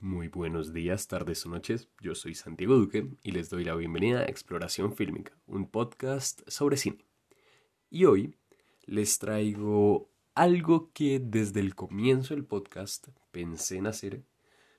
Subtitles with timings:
[0.00, 1.88] Muy buenos días, tardes o noches.
[1.98, 6.76] Yo soy Santiago Duque y les doy la bienvenida a Exploración Fílmica, un podcast sobre
[6.76, 7.06] cine.
[7.88, 8.36] Y hoy
[8.84, 14.24] les traigo algo que desde el comienzo del podcast pensé en hacer,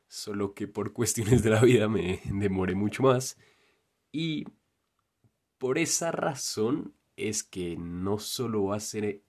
[0.08, 3.38] solo que por cuestiones de la vida me demoré mucho más.
[4.12, 4.46] Y
[5.58, 9.24] por esa razón es que no solo va a ser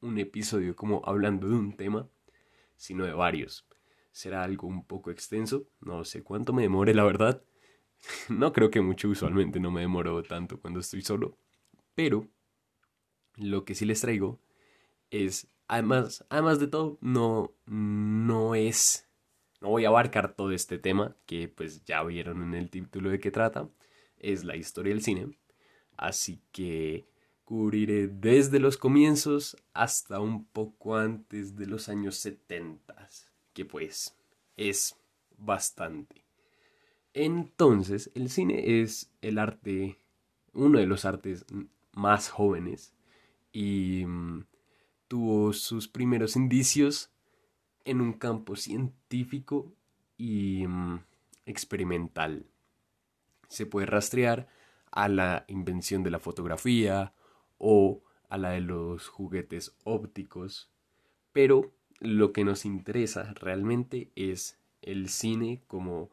[0.00, 2.08] un episodio como hablando de un tema,
[2.76, 3.66] sino de varios.
[4.12, 7.42] Será algo un poco extenso, no sé cuánto me demore la verdad.
[8.28, 11.38] No creo que mucho usualmente no me demoro tanto cuando estoy solo,
[11.94, 12.28] pero
[13.36, 14.38] lo que sí les traigo
[15.10, 19.05] es, además, además de todo, no, no es,
[19.66, 23.30] voy a abarcar todo este tema, que pues ya vieron en el título de qué
[23.30, 23.68] trata,
[24.18, 25.36] es la historia del cine,
[25.96, 27.06] así que
[27.44, 33.08] cubriré desde los comienzos hasta un poco antes de los años 70,
[33.52, 34.16] que pues
[34.56, 34.96] es
[35.36, 36.24] bastante.
[37.14, 40.00] Entonces, el cine es el arte,
[40.52, 41.46] uno de los artes
[41.92, 42.94] más jóvenes
[43.52, 44.44] y mm,
[45.08, 47.10] tuvo sus primeros indicios
[47.86, 49.72] en un campo científico
[50.18, 51.00] y mm,
[51.46, 52.44] experimental.
[53.48, 54.48] Se puede rastrear
[54.90, 57.14] a la invención de la fotografía
[57.58, 60.68] o a la de los juguetes ópticos,
[61.32, 66.10] pero lo que nos interesa realmente es el cine como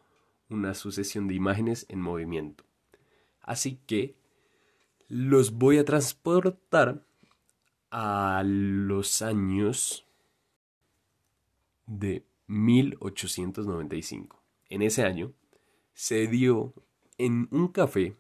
[0.49, 2.63] una sucesión de imágenes en movimiento.
[3.41, 4.15] Así que
[5.07, 7.03] los voy a transportar
[7.89, 10.05] a los años
[11.99, 14.41] de 1895.
[14.69, 15.33] En ese año
[15.93, 16.73] se dio
[17.17, 18.15] en un café,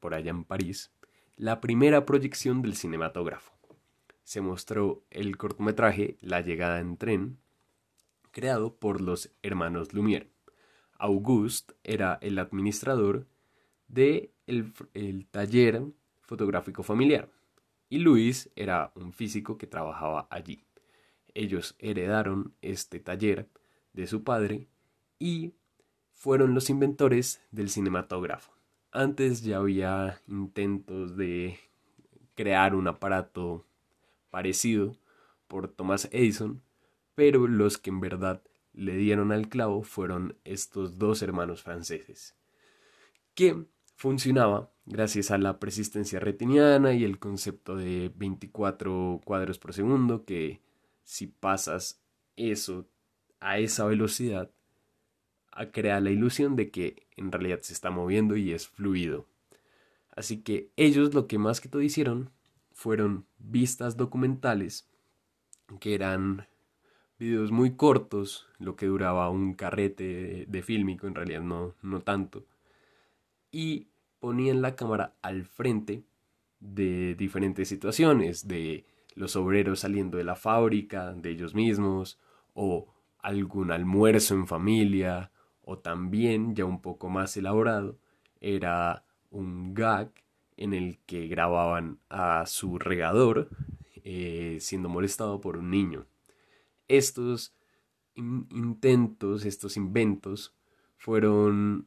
[0.00, 0.90] por allá en París,
[1.36, 3.52] la primera proyección del cinematógrafo.
[4.24, 7.38] Se mostró el cortometraje La llegada en tren,
[8.30, 10.28] creado por los hermanos Lumière.
[10.98, 13.26] Auguste era el administrador
[13.88, 15.82] de el taller
[16.22, 17.28] fotográfico familiar
[17.88, 20.64] y Luis era un físico que trabajaba allí.
[21.34, 23.48] Ellos heredaron este taller
[23.92, 24.68] de su padre
[25.18, 25.52] y
[26.12, 28.52] fueron los inventores del cinematógrafo.
[28.92, 31.58] Antes ya había intentos de
[32.34, 33.64] crear un aparato
[34.30, 34.96] parecido
[35.48, 36.62] por Thomas Edison,
[37.14, 42.34] pero los que en verdad le dieron al clavo fueron estos dos hermanos franceses,
[43.34, 43.64] que
[43.96, 50.60] funcionaba gracias a la persistencia retiniana y el concepto de 24 cuadros por segundo, que
[51.04, 52.00] si pasas
[52.36, 52.86] eso
[53.40, 54.50] a esa velocidad,
[55.72, 59.26] crea la ilusión de que en realidad se está moviendo y es fluido.
[60.14, 62.30] Así que ellos lo que más que todo hicieron
[62.72, 64.88] fueron vistas documentales,
[65.80, 66.46] que eran
[67.18, 72.44] videos muy cortos, lo que duraba un carrete de, fílmico, en realidad no, no tanto,
[73.50, 73.88] y
[74.18, 76.02] ponían la cámara al frente
[76.60, 78.84] de diferentes situaciones, de
[79.14, 82.18] los obreros saliendo de la fábrica, de ellos mismos,
[82.54, 85.30] o algún almuerzo en familia,
[85.62, 87.98] o también, ya un poco más elaborado,
[88.40, 90.10] era un gag
[90.56, 93.48] en el que grababan a su regador
[94.04, 96.06] eh, siendo molestado por un niño.
[96.88, 97.54] Estos
[98.14, 100.54] intentos, estos inventos,
[100.96, 101.86] fueron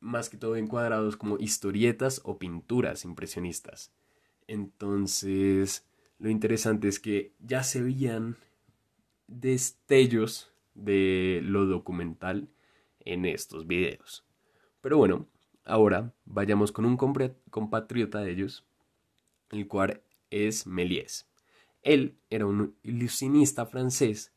[0.00, 3.92] más que todo encuadrados como historietas o pinturas impresionistas.
[4.46, 5.84] Entonces,
[6.18, 8.36] lo interesante es que ya se veían
[9.26, 12.48] destellos de lo documental
[13.00, 14.24] en estos videos.
[14.80, 15.26] Pero bueno,
[15.64, 18.64] ahora vayamos con un compatriota de ellos,
[19.50, 21.26] el cual es Méliès.
[21.82, 24.32] Él era un ilusionista francés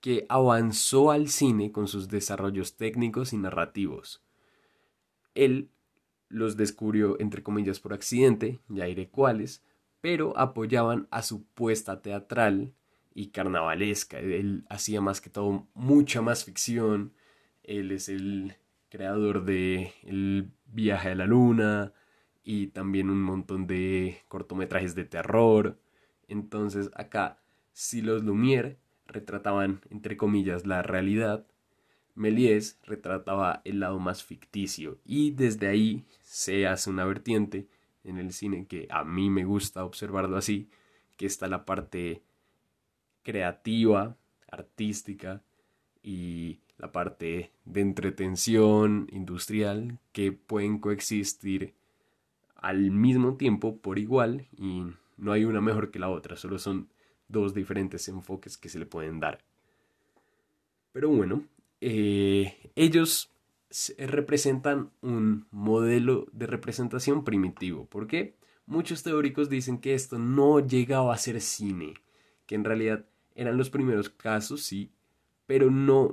[0.00, 4.22] que avanzó al cine con sus desarrollos técnicos y narrativos
[5.34, 5.70] él
[6.28, 9.62] los descubrió entre comillas por accidente, ya diré cuáles,
[10.02, 12.74] pero apoyaban a su puesta teatral
[13.14, 14.18] y carnavalesca.
[14.18, 17.14] Él hacía más que todo mucha más ficción.
[17.62, 18.56] Él es el
[18.90, 21.92] creador de El viaje a la luna
[22.42, 25.78] y también un montón de cortometrajes de terror.
[26.26, 27.38] Entonces acá,
[27.72, 31.46] si los Lumière retrataban entre comillas la realidad,
[32.16, 37.68] Méliès retrataba el lado más ficticio y desde ahí se hace una vertiente
[38.04, 40.68] en el cine que a mí me gusta observarlo así,
[41.16, 42.22] que está la parte
[43.22, 44.16] creativa,
[44.50, 45.42] artística
[46.02, 51.74] y la parte de entretención industrial que pueden coexistir
[52.56, 54.82] al mismo tiempo por igual y
[55.16, 56.88] no hay una mejor que la otra, solo son
[57.28, 59.44] dos diferentes enfoques que se le pueden dar.
[60.92, 61.44] Pero bueno,
[61.80, 63.31] eh, ellos
[63.98, 67.86] representan un modelo de representación primitivo.
[67.86, 68.36] ¿Por qué?
[68.66, 71.94] Muchos teóricos dicen que esto no llegaba a ser cine,
[72.46, 73.04] que en realidad
[73.34, 74.90] eran los primeros casos, sí,
[75.46, 76.10] pero no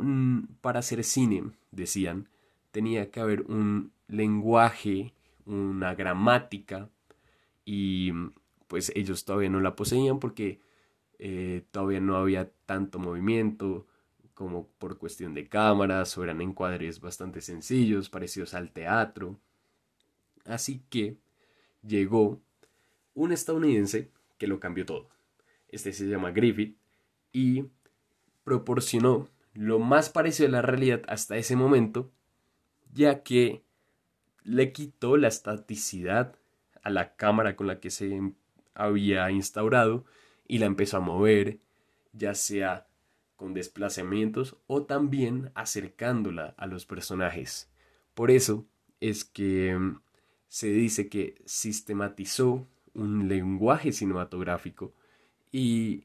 [0.62, 2.28] para hacer cine, decían,
[2.72, 5.14] tenía que haber un lenguaje,
[5.46, 6.90] una gramática,
[7.66, 8.12] y
[8.68, 10.60] pues ellos todavía no la poseían porque
[11.20, 13.86] eh, todavía no había tanto movimiento
[14.40, 19.38] como por cuestión de cámaras o eran encuadres bastante sencillos, parecidos al teatro.
[20.46, 21.18] Así que
[21.86, 22.40] llegó
[23.16, 25.10] un estadounidense que lo cambió todo.
[25.68, 26.78] Este se llama Griffith
[27.34, 27.66] y
[28.46, 32.10] proporcionó lo más parecido a la realidad hasta ese momento,
[32.94, 33.62] ya que
[34.46, 36.38] le quitó la estaticidad
[36.82, 38.32] a la cámara con la que se
[38.74, 40.06] había instaurado
[40.48, 41.60] y la empezó a mover,
[42.14, 42.89] ya sea
[43.40, 47.72] con desplazamientos o también acercándola a los personajes.
[48.14, 48.66] Por eso
[49.00, 50.02] es que mm,
[50.50, 54.94] se dice que sistematizó un lenguaje cinematográfico
[55.54, 56.04] y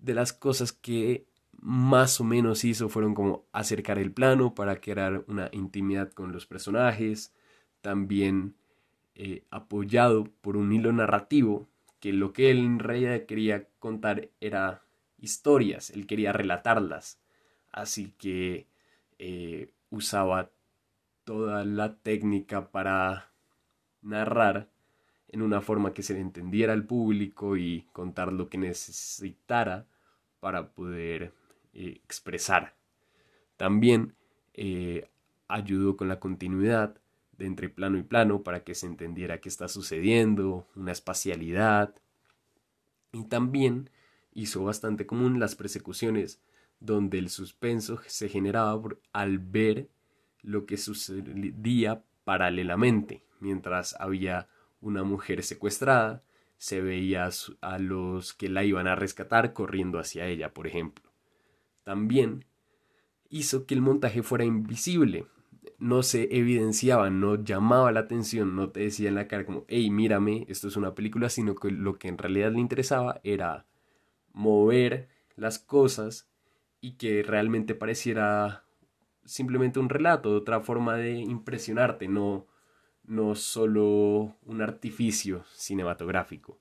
[0.00, 1.24] de las cosas que
[1.60, 6.46] más o menos hizo fueron como acercar el plano para crear una intimidad con los
[6.46, 7.32] personajes,
[7.80, 8.56] también
[9.14, 11.68] eh, apoyado por un hilo narrativo
[12.00, 14.82] que lo que él en realidad quería contar era
[15.22, 17.18] historias, él quería relatarlas,
[17.70, 18.66] así que
[19.18, 20.50] eh, usaba
[21.24, 23.30] toda la técnica para
[24.02, 24.68] narrar
[25.28, 29.86] en una forma que se le entendiera al público y contar lo que necesitara
[30.40, 31.32] para poder
[31.72, 32.74] eh, expresar.
[33.56, 34.14] También
[34.54, 35.08] eh,
[35.48, 37.00] ayudó con la continuidad
[37.38, 41.94] de entre plano y plano para que se entendiera qué está sucediendo, una espacialidad.
[43.12, 43.88] Y también
[44.32, 46.40] hizo bastante común las persecuciones
[46.80, 48.80] donde el suspenso se generaba
[49.12, 49.88] al ver
[50.42, 54.48] lo que sucedía paralelamente, mientras había
[54.80, 56.24] una mujer secuestrada,
[56.58, 57.28] se veía
[57.60, 61.12] a los que la iban a rescatar corriendo hacia ella, por ejemplo.
[61.84, 62.44] También
[63.28, 65.26] hizo que el montaje fuera invisible,
[65.78, 69.90] no se evidenciaba, no llamaba la atención, no te decía en la cara como, hey,
[69.90, 73.66] mírame, esto es una película, sino que lo que en realidad le interesaba era
[74.32, 76.28] mover las cosas
[76.80, 78.64] y que realmente pareciera
[79.24, 82.46] simplemente un relato, otra forma de impresionarte, no,
[83.04, 86.58] no solo un artificio cinematográfico.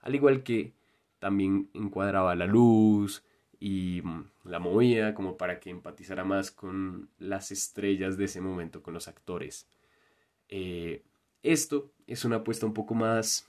[0.00, 0.72] Al igual que
[1.18, 3.22] también encuadraba la luz
[3.60, 8.82] y mm, la movía como para que empatizara más con las estrellas de ese momento,
[8.82, 9.68] con los actores.
[10.48, 11.04] Eh,
[11.42, 13.48] esto es una apuesta un poco más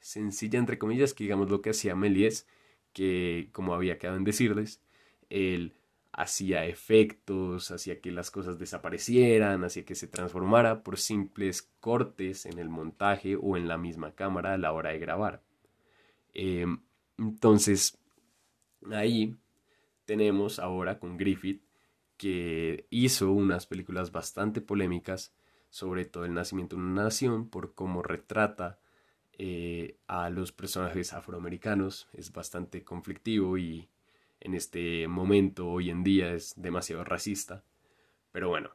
[0.00, 2.46] sencilla, entre comillas, que digamos lo que hacía Méliès,
[2.92, 4.82] que como había quedado en decirles,
[5.30, 5.74] él
[6.12, 12.58] hacía efectos, hacía que las cosas desaparecieran, hacía que se transformara por simples cortes en
[12.58, 15.42] el montaje o en la misma cámara a la hora de grabar.
[16.34, 16.80] Em,
[17.18, 17.98] entonces,
[18.90, 19.36] ahí
[20.04, 21.62] tenemos ahora con Griffith,
[22.16, 25.34] que hizo unas películas bastante polémicas
[25.70, 28.78] sobre todo el nacimiento de una nación, por cómo retrata
[29.44, 32.08] eh, a los personajes afroamericanos.
[32.12, 33.88] Es bastante conflictivo y
[34.38, 37.64] en este momento, hoy en día, es demasiado racista.
[38.30, 38.70] Pero bueno,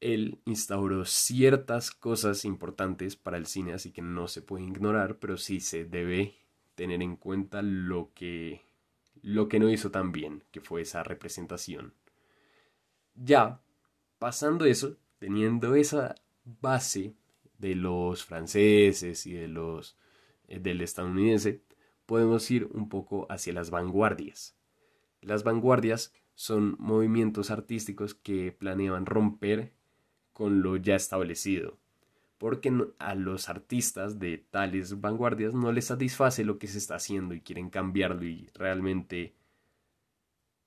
[0.00, 5.36] él instauró ciertas cosas importantes para el cine, así que no se puede ignorar, pero
[5.36, 6.36] sí se debe
[6.74, 8.62] tener en cuenta lo que,
[9.20, 11.92] lo que no hizo tan bien, que fue esa representación.
[13.14, 13.60] Ya,
[14.18, 16.14] pasando eso, teniendo esa
[16.62, 17.14] base
[17.58, 19.96] de los franceses y de los
[20.48, 21.62] eh, del estadounidense,
[22.06, 24.56] podemos ir un poco hacia las vanguardias.
[25.20, 29.72] Las vanguardias son movimientos artísticos que planeaban romper
[30.32, 31.78] con lo ya establecido,
[32.38, 37.34] porque a los artistas de tales vanguardias no les satisface lo que se está haciendo
[37.34, 39.34] y quieren cambiarlo y realmente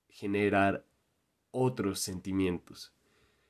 [0.08, 0.84] generar
[1.52, 2.92] otros sentimientos.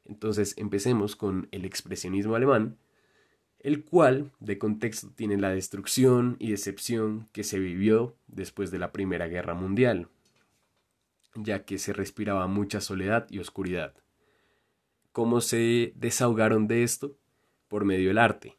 [0.04, 2.78] Entonces empecemos con el expresionismo alemán,
[3.60, 8.90] el cual de contexto tiene la destrucción y decepción que se vivió después de la
[8.90, 10.08] Primera Guerra Mundial,
[11.34, 13.94] ya que se respiraba mucha soledad y oscuridad.
[15.12, 17.16] ¿Cómo se desahogaron de esto?
[17.68, 18.56] Por medio del arte.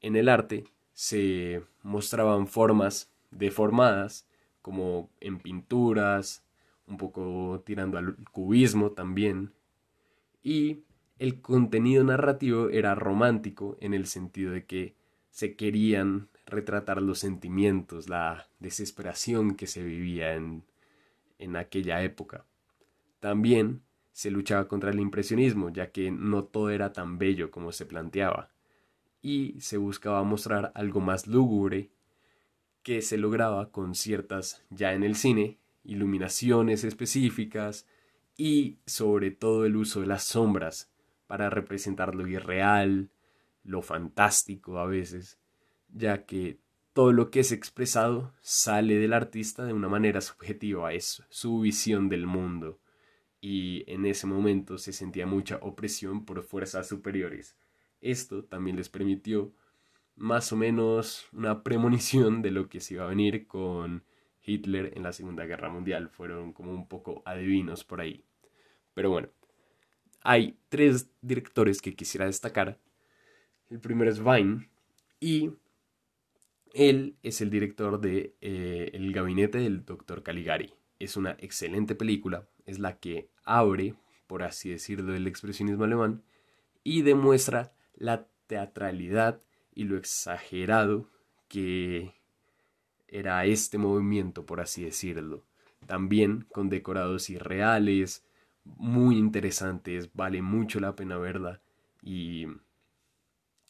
[0.00, 4.26] En el arte se mostraban formas deformadas,
[4.62, 6.42] como en pinturas,
[6.86, 9.52] un poco tirando al cubismo también,
[10.42, 10.84] y
[11.22, 14.96] el contenido narrativo era romántico en el sentido de que
[15.30, 20.64] se querían retratar los sentimientos, la desesperación que se vivía en,
[21.38, 22.44] en aquella época.
[23.20, 27.86] También se luchaba contra el impresionismo, ya que no todo era tan bello como se
[27.86, 28.50] planteaba,
[29.22, 31.92] y se buscaba mostrar algo más lúgubre
[32.82, 37.86] que se lograba con ciertas, ya en el cine, iluminaciones específicas
[38.36, 40.91] y sobre todo el uso de las sombras
[41.32, 43.08] para representar lo irreal,
[43.64, 45.38] lo fantástico a veces,
[45.88, 46.58] ya que
[46.92, 52.10] todo lo que es expresado sale del artista de una manera subjetiva, es su visión
[52.10, 52.80] del mundo,
[53.40, 57.56] y en ese momento se sentía mucha opresión por fuerzas superiores.
[58.02, 59.54] Esto también les permitió
[60.16, 64.04] más o menos una premonición de lo que se iba a venir con
[64.44, 66.10] Hitler en la Segunda Guerra Mundial.
[66.10, 68.22] Fueron como un poco adivinos por ahí.
[68.92, 69.30] Pero bueno,
[70.22, 72.78] hay tres directores que quisiera destacar.
[73.70, 74.68] El primero es Vine
[75.20, 75.50] y
[76.74, 80.22] él es el director de eh, El gabinete del Dr.
[80.22, 80.72] Caligari.
[80.98, 83.94] Es una excelente película, es la que abre,
[84.26, 86.22] por así decirlo, el expresionismo alemán
[86.84, 89.40] y demuestra la teatralidad
[89.74, 91.08] y lo exagerado
[91.48, 92.14] que
[93.08, 95.44] era este movimiento, por así decirlo.
[95.86, 98.24] También con decorados irreales,
[98.64, 101.60] muy interesantes, vale mucho la pena verla
[102.02, 102.46] y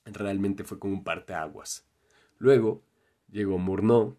[0.05, 1.87] realmente fue como un parteaguas.
[2.39, 2.83] Luego
[3.31, 4.17] llegó Murnau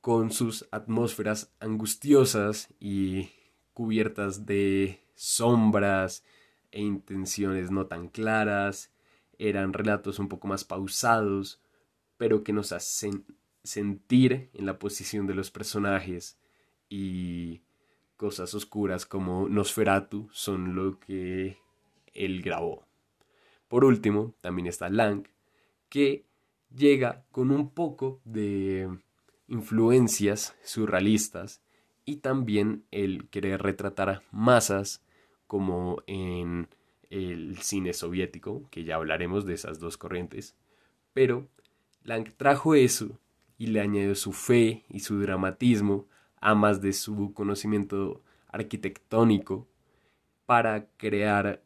[0.00, 3.30] con sus atmósferas angustiosas y
[3.74, 6.24] cubiertas de sombras
[6.70, 8.92] e intenciones no tan claras.
[9.38, 11.60] Eran relatos un poco más pausados,
[12.16, 13.24] pero que nos hacen
[13.62, 16.38] sentir en la posición de los personajes
[16.88, 17.60] y
[18.18, 21.56] cosas oscuras como Nosferatu son lo que
[22.12, 22.84] él grabó.
[23.68, 25.26] Por último, también está Lang,
[25.88, 26.26] que
[26.74, 28.88] llega con un poco de
[29.46, 31.62] influencias surrealistas
[32.04, 35.02] y también el querer retratar masas
[35.46, 36.68] como en
[37.10, 40.56] el cine soviético, que ya hablaremos de esas dos corrientes,
[41.14, 41.48] pero
[42.02, 43.18] Lang trajo eso
[43.58, 46.06] y le añadió su fe y su dramatismo,
[46.40, 49.68] a más de su conocimiento arquitectónico,
[50.46, 51.62] para crear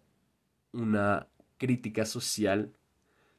[0.73, 2.73] una crítica social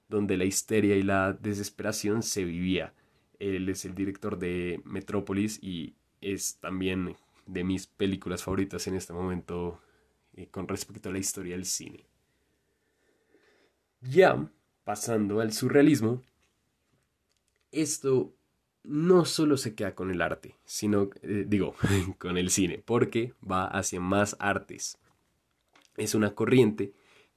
[0.08, 2.94] donde la histeria y la desesperación se vivía.
[3.40, 9.12] Él es el director de Metrópolis y es también de mis películas favoritas en este
[9.12, 9.82] momento
[10.36, 12.06] eh, con respecto a la historia del cine.
[14.02, 14.50] Ya
[14.84, 16.22] pasando al surrealismo,
[17.72, 18.34] esto
[18.84, 21.76] no solo se queda con el arte, sino, eh, digo,
[22.18, 24.98] con el cine, porque va hacia más artes.
[25.98, 26.94] Es una corriente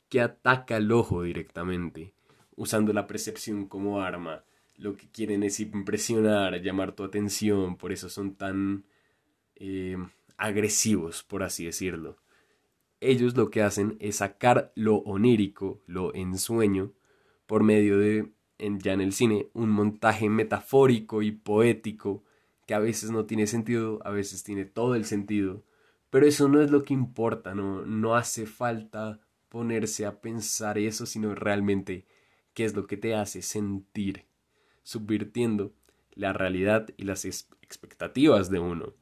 [0.09, 2.15] que ataca al ojo directamente,
[2.57, 4.45] usando la percepción como arma.
[4.77, 8.85] Lo que quieren es impresionar, llamar tu atención, por eso son tan
[9.57, 9.97] eh,
[10.37, 12.19] agresivos, por así decirlo.
[13.01, 16.93] Ellos lo que hacen es sacar lo onírico, lo ensueño,
[17.47, 22.25] por medio de ya en el cine, un montaje metafórico y poético
[22.67, 25.63] que a veces no tiene sentido, a veces tiene todo el sentido,
[26.11, 31.07] pero eso no es lo que importa, no, no hace falta ponerse a pensar eso,
[31.07, 32.07] sino realmente
[32.55, 34.25] qué es lo que te hace sentir,
[34.83, 35.73] subvirtiendo
[36.15, 38.95] la realidad y las expectativas de uno.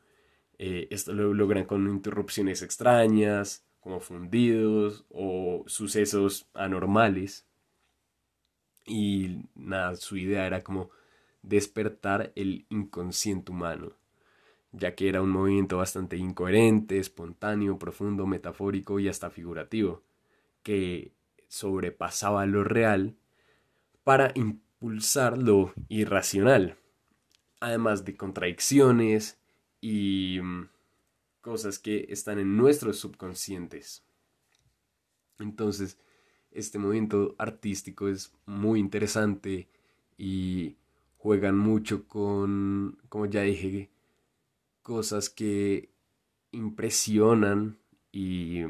[0.58, 7.46] Eh, esto lo logran con interrupciones extrañas, como fundidos o sucesos anormales
[8.87, 10.91] y nada, su idea era como
[11.43, 13.93] despertar el inconsciente humano,
[14.73, 20.03] ya que era un movimiento bastante incoherente, espontáneo, profundo, metafórico y hasta figurativo,
[20.62, 21.12] que
[21.49, 23.17] sobrepasaba lo real
[24.03, 26.76] para impulsar lo irracional,
[27.61, 29.38] además de contradicciones
[29.81, 30.69] y mm,
[31.41, 34.03] cosas que están en nuestros subconscientes.
[35.38, 35.99] Entonces,
[36.54, 39.68] este movimiento artístico es muy interesante
[40.16, 40.76] y
[41.18, 43.90] juegan mucho con, como ya dije,
[44.82, 45.90] cosas que
[46.52, 47.78] impresionan
[48.12, 48.62] y,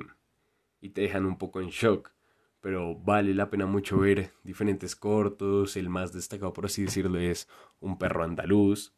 [0.93, 2.11] te dejan un poco en shock.
[2.61, 5.77] Pero vale la pena mucho ver diferentes cortos.
[5.77, 7.49] El más destacado, por así decirlo, es
[7.81, 8.95] Un perro andaluz.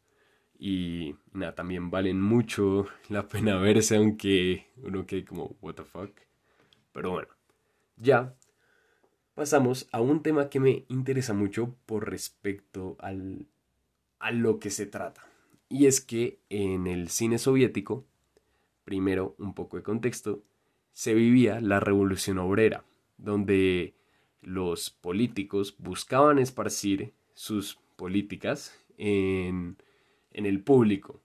[0.57, 6.11] Y nada, también valen mucho la pena verse, aunque uno quede como, what the fuck.
[6.93, 7.29] Pero bueno,
[7.97, 8.35] ya
[9.37, 13.45] pasamos a un tema que me interesa mucho por respecto al,
[14.17, 15.27] a lo que se trata.
[15.69, 18.03] Y es que en el cine soviético,
[18.83, 20.41] primero un poco de contexto,
[20.91, 22.83] se vivía la revolución obrera,
[23.19, 23.93] donde
[24.41, 29.77] los políticos buscaban esparcir sus políticas en,
[30.31, 31.21] en el público,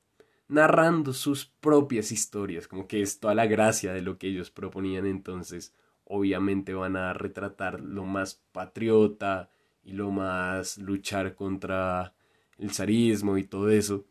[0.49, 5.07] narrando sus propias historias, como que es toda la gracia de lo que ellos proponían
[5.07, 5.73] entonces.
[6.05, 9.51] Obviamente van a retratar lo más patriota
[9.85, 12.15] y lo más luchar contra
[12.59, 14.05] el zarismo y todo eso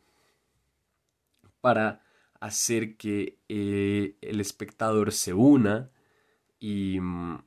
[1.61, 2.03] para
[2.39, 5.91] hacer que eh, el espectador se una
[6.59, 7.43] y mm,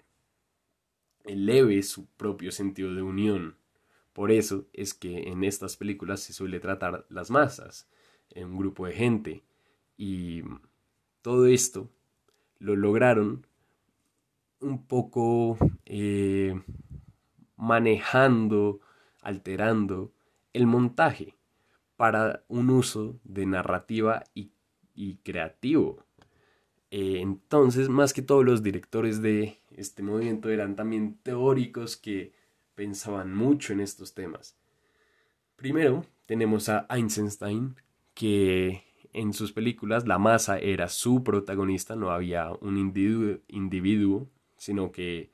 [1.24, 3.56] eleve su propio sentido de unión.
[4.12, 7.88] Por eso es que en estas películas se suele tratar las masas,
[8.36, 9.44] un grupo de gente.
[9.96, 10.60] Y mm,
[11.22, 11.90] todo esto
[12.58, 13.46] lo lograron
[14.64, 15.56] un poco
[15.86, 16.60] eh,
[17.56, 18.80] manejando,
[19.22, 20.12] alterando
[20.52, 21.36] el montaje
[21.96, 24.50] para un uso de narrativa y
[24.94, 26.04] y creativo.
[26.90, 32.32] Eh, entonces, más que todos los directores de este movimiento eran también teóricos que
[32.74, 34.56] pensaban mucho en estos temas.
[35.56, 37.76] Primero, tenemos a Einstein,
[38.14, 44.92] que en sus películas la masa era su protagonista, no había un individuo, individuo sino
[44.92, 45.30] que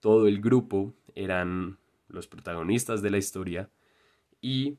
[0.00, 3.70] todo el grupo eran los protagonistas de la historia
[4.40, 4.78] y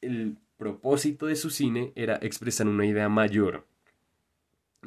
[0.00, 3.66] el propósito de su cine era expresar una idea mayor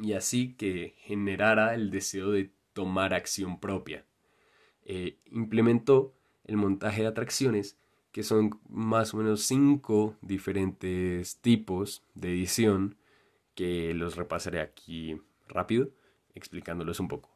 [0.00, 4.04] y así que generara el deseo de tomar acción propia.
[4.84, 6.14] Eh, implementó
[6.44, 7.78] el montaje de atracciones,
[8.10, 12.96] que son más o menos cinco diferentes tipos de edición,
[13.54, 15.90] que los repasaré aquí rápido,
[16.34, 17.31] explicándolos un poco.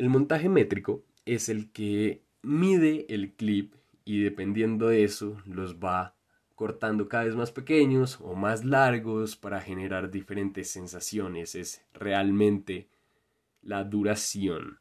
[0.00, 3.74] El montaje métrico es el que mide el clip
[4.06, 6.14] y dependiendo de eso los va
[6.54, 11.54] cortando cada vez más pequeños o más largos para generar diferentes sensaciones.
[11.54, 12.88] Es realmente
[13.60, 14.78] la duración.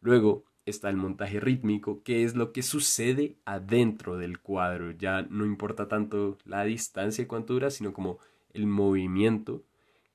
[0.00, 4.92] Luego está el montaje rítmico, que es lo que sucede adentro del cuadro.
[4.92, 8.20] Ya no importa tanto la distancia y cuánto dura, sino como
[8.54, 9.64] el movimiento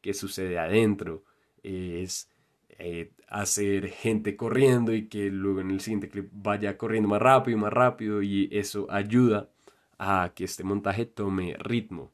[0.02, 1.24] que sucede adentro.
[1.62, 2.31] Es
[2.80, 7.58] eh, hacer gente corriendo y que luego en el siguiente clip vaya corriendo más rápido
[7.58, 9.50] y más rápido y eso ayuda
[9.98, 12.12] a que este montaje tome ritmo.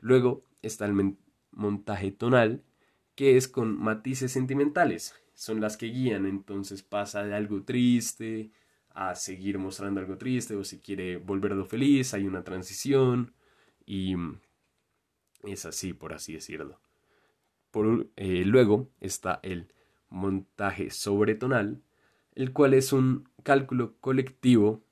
[0.00, 1.16] Luego está el
[1.52, 2.62] montaje tonal,
[3.14, 5.14] que es con matices sentimentales.
[5.34, 8.50] Son las que guían, entonces pasa de algo triste
[8.90, 13.34] a seguir mostrando algo triste o si quiere volverlo feliz, hay una transición
[13.86, 14.14] y
[15.42, 16.80] es así, por así decirlo.
[18.16, 19.72] Eh, luego está el
[20.14, 21.82] montaje sobretonal,
[22.34, 24.82] el cual es un cálculo colectivo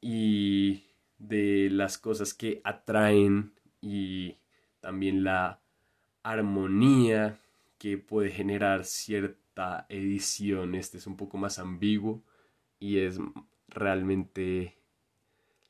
[0.00, 0.84] y
[1.18, 4.36] de las cosas que atraen y
[4.80, 5.60] también la
[6.22, 7.38] armonía
[7.78, 10.74] que puede generar cierta edición.
[10.74, 12.24] Este es un poco más ambiguo
[12.80, 13.18] y es
[13.68, 14.76] realmente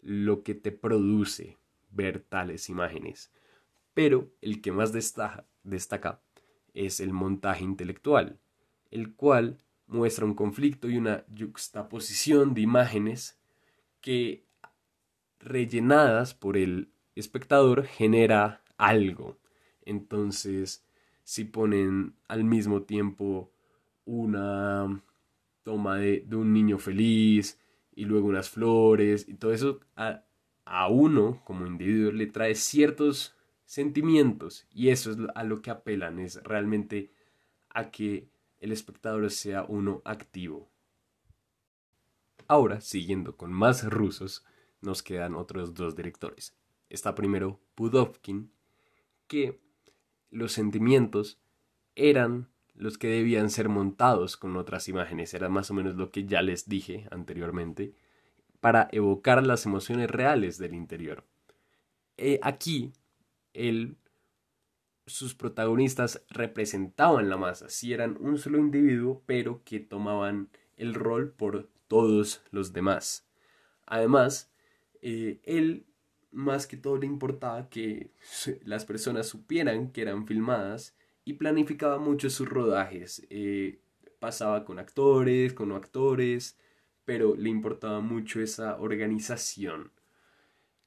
[0.00, 1.58] lo que te produce
[1.90, 3.32] ver tales imágenes.
[3.94, 6.20] Pero el que más destaca, destaca
[6.74, 8.38] es el montaje intelectual,
[8.90, 13.38] el cual muestra un conflicto y una juxtaposición de imágenes
[14.00, 14.44] que
[15.40, 19.38] rellenadas por el espectador genera algo.
[19.84, 20.84] Entonces,
[21.22, 23.50] si ponen al mismo tiempo
[24.04, 25.02] una
[25.62, 27.58] toma de, un niño feliz
[27.94, 30.22] y luego unas flores y todo eso, a,
[30.64, 36.18] a uno como individuo le trae ciertos sentimientos y eso es a lo que apelan,
[36.20, 37.10] es realmente
[37.70, 38.28] a que
[38.60, 40.68] el espectador sea uno activo.
[42.48, 44.44] Ahora, siguiendo con más rusos,
[44.80, 46.56] nos quedan otros dos directores.
[46.88, 48.50] Está primero Pudovkin,
[49.26, 49.60] que
[50.30, 51.40] los sentimientos
[51.96, 56.26] eran los que debían ser montados con otras imágenes, era más o menos lo que
[56.26, 57.94] ya les dije anteriormente,
[58.60, 61.24] para evocar las emociones reales del interior.
[62.16, 62.92] Eh, aquí,
[63.54, 63.96] él,
[65.06, 71.32] sus protagonistas representaban la masa, si eran un solo individuo, pero que tomaban el rol
[71.32, 73.26] por todos los demás.
[73.86, 74.52] Además,
[75.02, 75.86] eh, él
[76.32, 78.10] más que todo le importaba que
[78.64, 83.26] las personas supieran que eran filmadas y planificaba mucho sus rodajes.
[83.30, 83.80] Eh,
[84.18, 86.58] pasaba con actores, con no actores,
[87.04, 89.92] pero le importaba mucho esa organización.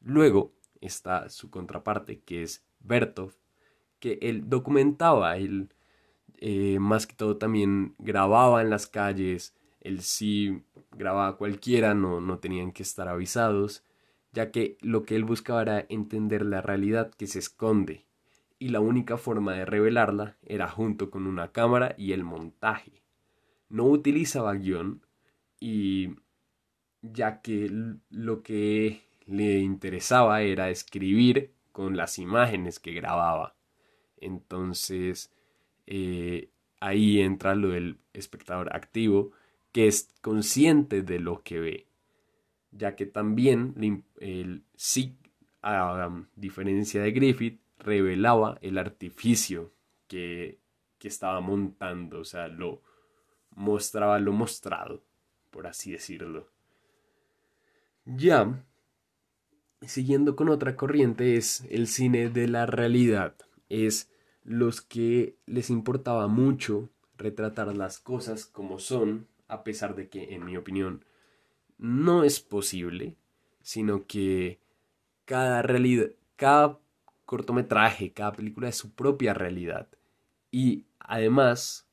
[0.02, 3.34] Luego está su contraparte, que es Bertov,
[4.00, 5.70] que él documentaba, él
[6.38, 12.40] eh, más que todo también grababa en las calles, él sí grababa cualquiera, no, no
[12.40, 13.84] tenían que estar avisados
[14.32, 18.06] ya que lo que él buscaba era entender la realidad que se esconde
[18.60, 23.04] y la única forma de revelarla era junto con una cámara y el montaje.
[23.70, 25.02] No utilizaba guion
[25.60, 26.16] y
[27.02, 27.72] ya que
[28.10, 33.56] lo que le interesaba era escribir con las imágenes que grababa.
[34.22, 35.32] Entonces,
[35.88, 39.32] eh, ahí entra lo del espectador activo,
[39.72, 41.86] que es consciente de lo que ve,
[42.72, 45.16] ya que también el, sí,
[45.62, 49.72] a diferencia de Griffith, revelaba el artificio
[50.08, 50.58] que,
[50.98, 52.82] que estaba montando, o sea, lo
[53.56, 55.02] mostraba lo mostrado,
[55.52, 56.48] por así decirlo.
[58.06, 58.64] Ya,
[59.82, 63.36] siguiendo con otra corriente, es el cine de la realidad.
[63.70, 64.12] Es
[64.44, 70.46] los que les importaba mucho retratar las cosas como son, a pesar de que, en
[70.46, 71.06] mi opinión,
[71.78, 73.16] no es posible,
[73.62, 74.60] sino que
[75.26, 76.80] cada realidad, cada
[77.26, 79.88] cortometraje, cada película es su propia realidad.
[80.52, 81.88] Y además,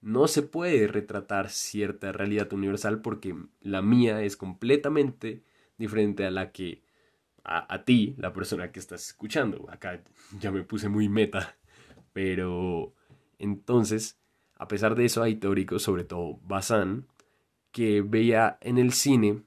[0.00, 5.44] no se puede retratar cierta realidad universal porque la mía es completamente
[5.76, 6.82] diferente a la que
[7.44, 9.66] a, ti, la persona que estás escuchando.
[9.70, 10.02] Acá
[10.38, 11.56] ya me puse muy meta,
[12.12, 12.94] pero
[13.38, 14.18] entonces,
[14.56, 17.06] a pesar de eso, hay teóricos, sobre todo Bazán,
[17.72, 19.42] que veía en el cine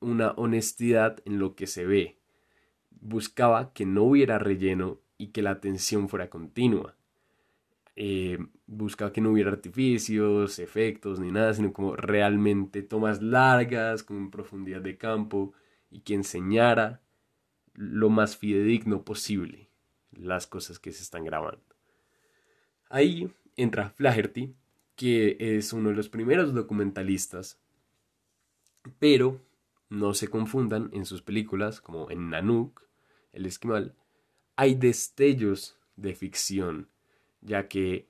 [0.00, 2.18] una honestidad en lo que se ve.
[2.90, 6.94] Buscaba que no hubiera relleno y que la atención fuera continua.
[7.96, 14.30] Eh, buscaba que no hubiera artificios, efectos ni nada, sino como realmente tomas largas, con
[14.30, 15.52] profundidad de campo
[15.90, 17.00] y que enseñara
[17.78, 19.68] lo más fidedigno posible
[20.10, 21.62] las cosas que se están grabando.
[22.90, 24.52] Ahí entra Flaherty,
[24.96, 27.60] que es uno de los primeros documentalistas,
[28.98, 29.40] pero
[29.90, 32.82] no se confundan en sus películas, como en Nanook,
[33.32, 33.94] El Esquimal,
[34.56, 36.88] hay destellos de ficción,
[37.42, 38.08] ya que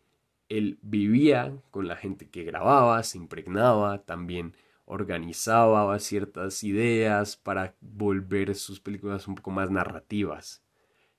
[0.49, 4.55] él vivía con la gente que grababa, se impregnaba, también
[4.89, 10.63] organizaba ciertas ideas para volver sus películas un poco más narrativas.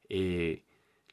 [0.09, 0.63] Eh,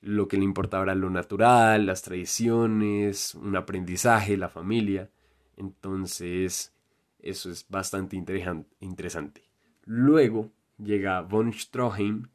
[0.00, 5.10] lo que le importaba era lo natural, las tradiciones, un aprendizaje, la familia.
[5.58, 6.72] Entonces,
[7.18, 9.42] eso es bastante interesante.
[9.84, 12.28] Luego llega von Stroheim,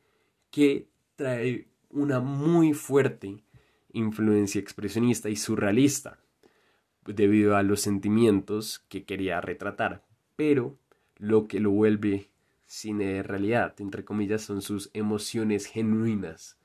[0.51, 3.43] que trae una muy fuerte
[3.91, 6.19] influencia expresionista y surrealista,
[7.05, 10.10] debido a los sentimientos que quería retratar
[10.43, 10.75] pero
[11.17, 12.31] lo que lo vuelve
[12.65, 16.57] cine de realidad, entre comillas, son sus emociones genuinas.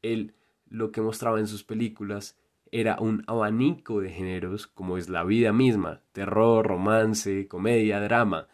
[0.00, 0.32] Él
[0.70, 2.38] lo que mostraba en sus películas
[2.72, 8.48] era un abanico de géneros como es la vida misma, terror, romance, comedia, drama.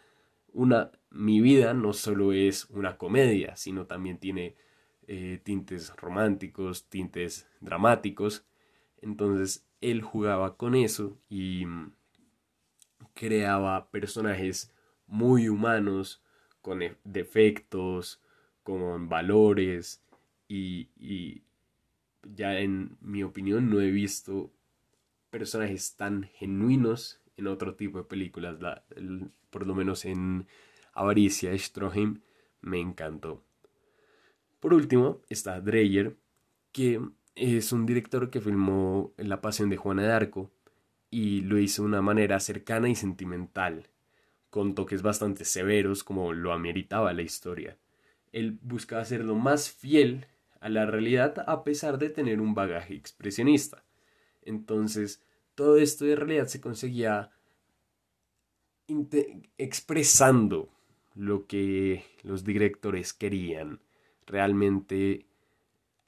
[0.51, 4.57] Una mi vida no solo es una comedia, sino también tiene
[5.07, 8.45] eh, tintes románticos, tintes dramáticos.
[9.01, 11.93] Entonces él jugaba con eso y mm,
[13.15, 14.71] creaba personajes
[15.07, 16.21] muy humanos,
[16.61, 18.21] con e, defectos,
[18.61, 20.03] con valores
[20.47, 21.43] y, y
[22.23, 24.51] ya en mi opinión no he visto
[25.29, 28.57] personajes tan genuinos en otro tipo de películas.
[29.49, 30.47] por lo menos en
[30.93, 32.21] Avaricia, Stroheim
[32.61, 33.43] me encantó.
[34.59, 36.15] Por último está Dreyer,
[36.71, 37.01] que
[37.35, 40.51] es un director que filmó La Pasión de Juana de Arco
[41.09, 43.87] y lo hizo de una manera cercana y sentimental,
[44.49, 47.77] con toques bastante severos como lo ameritaba la historia.
[48.31, 50.25] Él buscaba ser lo más fiel
[50.59, 53.83] a la realidad a pesar de tener un bagaje expresionista.
[54.41, 55.21] Entonces,
[55.55, 57.31] todo esto de realidad se conseguía
[59.57, 60.69] expresando
[61.15, 63.79] lo que los directores querían.
[64.27, 65.25] Realmente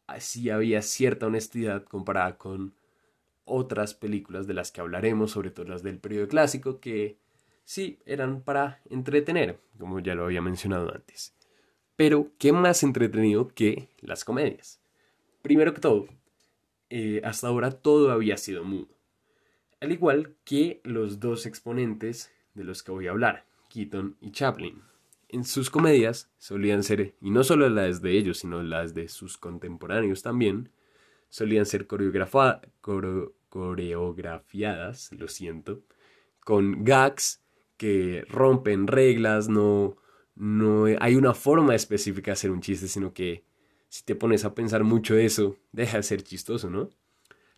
[0.05, 2.73] así había cierta honestidad comparada con
[3.47, 7.17] otras películas de las que hablaremos, sobre todo las del periodo clásico, que
[7.65, 11.33] sí eran para entretener, como ya lo había mencionado antes.
[11.95, 14.79] Pero, ¿qué más entretenido que las comedias?
[15.41, 16.07] Primero que todo,
[16.89, 18.89] eh, hasta ahora todo había sido mudo.
[19.79, 24.81] Al igual que los dos exponentes de los que voy a hablar, Keaton y Chaplin.
[25.29, 29.37] En sus comedias solían ser, y no solo las de ellos, sino las de sus
[29.37, 30.69] contemporáneos también,
[31.29, 32.61] solían ser coreografadas
[33.49, 35.81] coreografiadas, lo siento,
[36.39, 37.41] con gags
[37.77, 39.97] que rompen reglas, no,
[40.35, 43.43] no hay una forma específica de hacer un chiste, sino que
[43.89, 46.89] si te pones a pensar mucho eso, deja de ser chistoso, ¿no?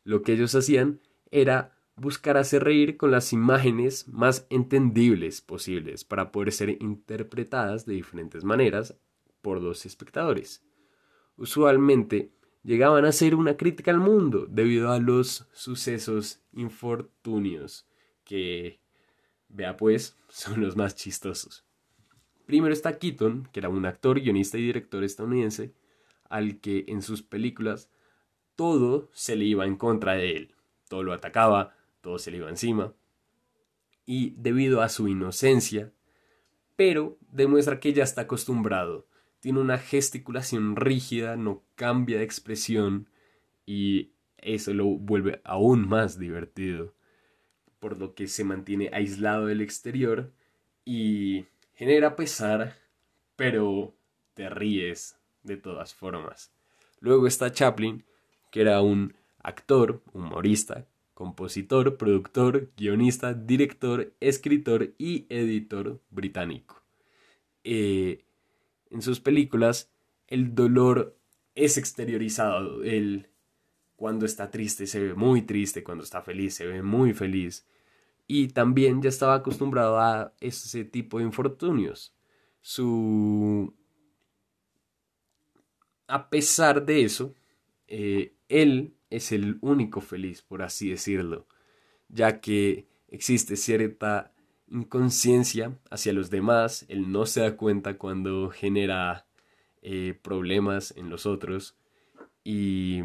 [0.03, 0.99] Lo que ellos hacían
[1.31, 7.93] era buscar hacer reír con las imágenes más entendibles posibles para poder ser interpretadas de
[7.93, 8.95] diferentes maneras
[9.41, 10.63] por los espectadores.
[11.37, 12.31] Usualmente
[12.63, 17.87] llegaban a ser una crítica al mundo debido a los sucesos infortunios
[18.23, 18.79] que,
[19.47, 21.65] vea pues, son los más chistosos.
[22.45, 25.73] Primero está Keaton, que era un actor, guionista y director estadounidense,
[26.29, 27.89] al que en sus películas
[28.55, 30.55] todo se le iba en contra de él.
[30.87, 32.93] Todo lo atacaba, todo se le iba encima.
[34.05, 35.93] Y debido a su inocencia,
[36.75, 39.05] pero demuestra que ya está acostumbrado.
[39.39, 43.09] Tiene una gesticulación rígida, no cambia de expresión
[43.65, 46.93] y eso lo vuelve aún más divertido.
[47.79, 50.33] Por lo que se mantiene aislado del exterior
[50.83, 52.75] y genera pesar,
[53.35, 53.95] pero
[54.33, 56.51] te ríes de todas formas.
[56.99, 58.03] Luego está Chaplin,
[58.51, 66.81] que era un actor, humorista, compositor, productor, guionista, director, escritor y editor británico.
[67.63, 68.25] Eh,
[68.89, 69.91] en sus películas,
[70.27, 71.17] el dolor
[71.55, 72.83] es exteriorizado.
[72.83, 73.29] El,
[73.95, 77.65] cuando está triste se ve muy triste, cuando está feliz se ve muy feliz
[78.31, 82.13] y también ya estaba acostumbrado a ese tipo de infortunios.
[82.61, 83.73] Su...
[86.07, 87.33] A pesar de eso,
[87.87, 91.47] eh, él es el único feliz, por así decirlo,
[92.07, 94.31] ya que existe cierta
[94.71, 99.25] inconsciencia hacia los demás, él no se da cuenta cuando genera
[99.81, 101.75] eh, problemas en los otros
[102.43, 103.01] y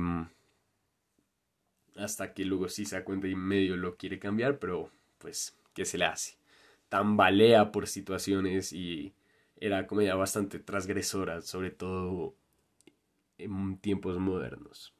[1.96, 5.84] hasta que luego sí se da cuenta y medio lo quiere cambiar, pero pues, ¿qué
[5.84, 6.36] se le hace?
[6.88, 9.14] Tambalea por situaciones y
[9.56, 12.34] era comedia bastante transgresora, sobre todo
[13.38, 14.94] en tiempos modernos.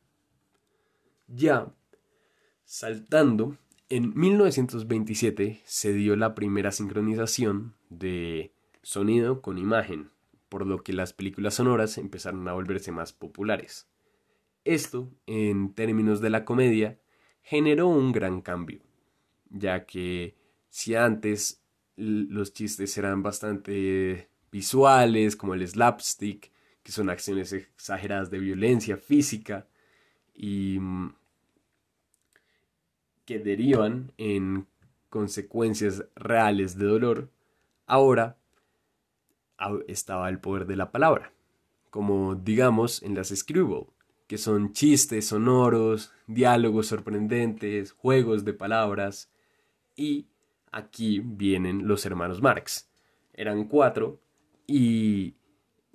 [1.26, 1.72] Ya,
[2.64, 3.56] saltando,
[3.88, 10.10] en 1927 se dio la primera sincronización de sonido con imagen,
[10.48, 13.88] por lo que las películas sonoras empezaron a volverse más populares.
[14.64, 16.98] Esto, en términos de la comedia,
[17.42, 18.80] generó un gran cambio
[19.54, 20.36] ya que
[20.68, 21.62] si antes
[21.96, 29.68] los chistes eran bastante visuales, como el slapstick, que son acciones exageradas de violencia física
[30.34, 31.14] y mm,
[33.24, 34.66] que derivan en
[35.08, 37.30] consecuencias reales de dolor,
[37.86, 38.36] ahora
[39.86, 41.32] estaba el poder de la palabra,
[41.90, 43.86] como digamos en las Screwball,
[44.26, 49.30] que son chistes sonoros, diálogos sorprendentes, juegos de palabras,
[49.96, 50.26] y
[50.72, 52.90] aquí vienen los hermanos Marx.
[53.32, 54.20] Eran cuatro
[54.66, 55.34] y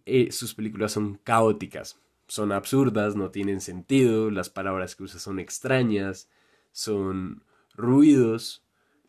[0.05, 5.39] eh, sus películas son caóticas, son absurdas, no tienen sentido, las palabras que usa son
[5.39, 6.29] extrañas,
[6.71, 7.43] son
[7.75, 8.63] ruidos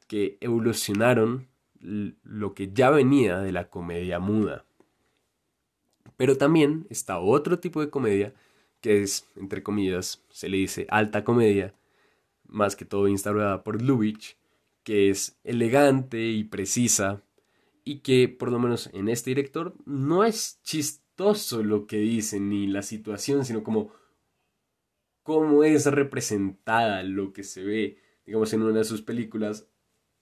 [0.07, 1.49] que evolucionaron
[1.81, 4.64] lo que ya venía de la comedia muda.
[6.16, 8.35] Pero también está otro tipo de comedia
[8.81, 11.75] que es, entre comillas, se le dice alta comedia,
[12.46, 14.37] más que todo instaurada por Lubitsch,
[14.83, 17.23] que es elegante y precisa
[17.85, 22.66] y que por lo menos en este director no es chistoso lo que dice ni
[22.66, 23.92] la situación, sino como
[25.23, 29.69] cómo es representada lo que se ve, digamos en una de sus películas,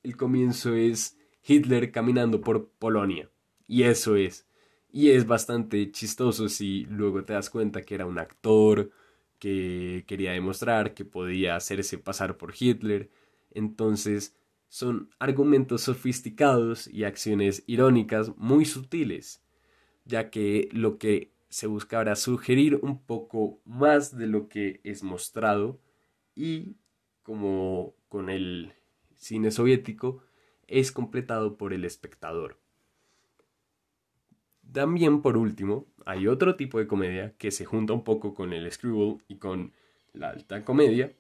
[0.02, 3.30] el comienzo es Hitler caminando por Polonia
[3.66, 4.48] y eso es
[4.90, 8.90] y es bastante chistoso si luego te das cuenta que era un actor
[9.38, 13.10] que quería demostrar que podía hacerse pasar por Hitler.
[13.50, 14.36] Entonces,
[14.68, 19.42] son argumentos sofisticados y acciones irónicas muy sutiles,
[20.04, 25.02] ya que lo que se busca era sugerir un poco más de lo que es
[25.02, 25.80] mostrado
[26.34, 26.76] y
[27.22, 28.72] como con el
[29.16, 30.22] cine soviético
[30.66, 32.58] es completado por el espectador.
[34.72, 38.70] También por último, hay otro tipo de comedia que se junta un poco con el
[38.70, 39.72] screwball y con
[40.12, 41.12] la alta comedia,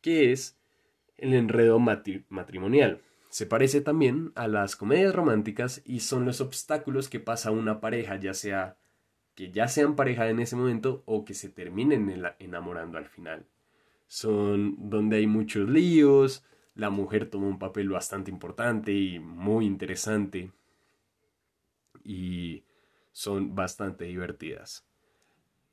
[0.00, 0.58] que es
[1.18, 3.00] el enredo matrimonial.
[3.30, 8.16] Se parece también a las comedias románticas y son los obstáculos que pasa una pareja,
[8.16, 8.76] ya sea
[9.36, 13.46] que ya sean pareja en ese momento o que se terminen enamorando al final.
[14.08, 16.44] Son donde hay muchos líos,
[16.74, 20.50] la mujer toma un papel bastante importante y muy interesante
[22.02, 22.64] y
[23.12, 24.86] son bastante divertidas.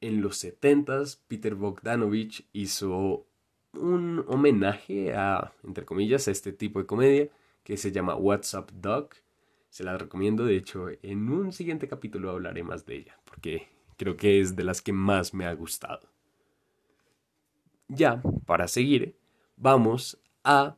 [0.02, 3.26] En los 70 Peter Bogdanovich hizo
[3.74, 7.30] un homenaje a, entre comillas, a este tipo de comedia
[7.64, 9.16] que se llama What's Up Doc.
[9.74, 14.16] Se la recomiendo, de hecho, en un siguiente capítulo hablaré más de ella, porque creo
[14.16, 16.08] que es de las que más me ha gustado.
[17.88, 19.18] Ya, para seguir,
[19.58, 20.78] vamos a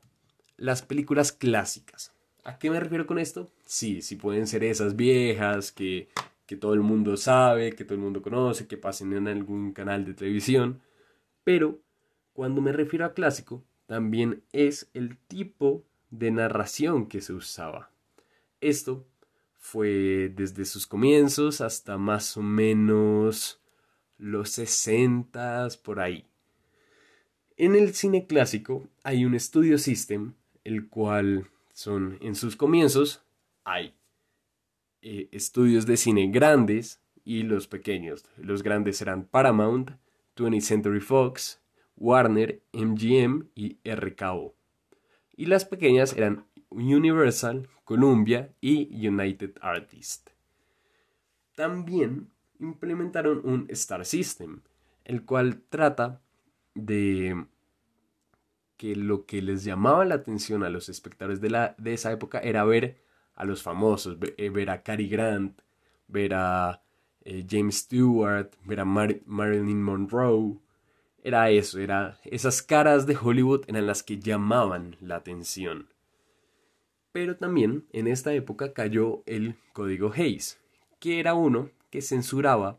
[0.55, 2.13] las películas clásicas.
[2.45, 3.51] ¿A qué me refiero con esto?
[3.65, 6.07] Sí, sí pueden ser esas viejas que
[6.45, 10.05] que todo el mundo sabe, que todo el mundo conoce, que pasen en algún canal
[10.05, 10.81] de televisión.
[11.43, 11.79] Pero
[12.33, 17.94] cuando me refiero a clásico, también es el tipo de narración que se usaba.
[18.65, 19.05] Esto
[19.59, 23.61] fue desde sus comienzos hasta más o menos
[24.17, 26.25] los 60 por ahí.
[27.57, 33.21] En el cine clásico hay un estudio system, el cual son en sus comienzos
[33.65, 33.93] hay
[35.03, 38.25] eh, estudios de cine grandes y los pequeños.
[38.35, 39.91] Los grandes eran Paramount,
[40.35, 41.61] 20th Century Fox,
[41.97, 44.55] Warner, MGM y RKO.
[45.37, 50.31] Y las pequeñas eran Universal, Columbia y United Artists.
[51.55, 54.61] También implementaron un Star System,
[55.03, 56.21] el cual trata
[56.73, 57.45] de
[58.77, 62.39] que lo que les llamaba la atención a los espectadores de, la, de esa época
[62.39, 62.97] era ver
[63.35, 65.61] a los famosos, eh, ver, a Cary Grant,
[66.07, 66.81] ver a
[67.23, 70.59] eh, James Stewart, ver a Marilyn Monroe.
[71.23, 75.87] Era eso, era esas caras de Hollywood eran las que llamaban la atención.
[77.15, 80.59] Pero también en esta época cayó el código Hayes,
[80.99, 82.77] que era uno que censuraba